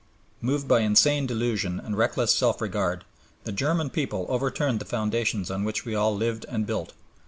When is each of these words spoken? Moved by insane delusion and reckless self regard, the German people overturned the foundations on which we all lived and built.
Moved 0.41 0.67
by 0.67 0.79
insane 0.79 1.27
delusion 1.27 1.79
and 1.79 1.95
reckless 1.95 2.33
self 2.33 2.59
regard, 2.59 3.05
the 3.43 3.51
German 3.51 3.91
people 3.91 4.25
overturned 4.29 4.79
the 4.79 4.83
foundations 4.85 5.51
on 5.51 5.63
which 5.63 5.85
we 5.85 5.93
all 5.93 6.15
lived 6.17 6.43
and 6.49 6.65
built. 6.65 6.93